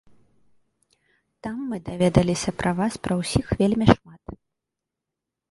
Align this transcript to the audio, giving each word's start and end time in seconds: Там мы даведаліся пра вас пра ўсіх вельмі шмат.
Там 1.47 1.57
мы 1.73 1.77
даведаліся 1.89 2.49
пра 2.63 2.71
вас 2.81 2.93
пра 3.09 3.13
ўсіх 3.21 3.45
вельмі 3.61 3.85
шмат. 3.93 4.23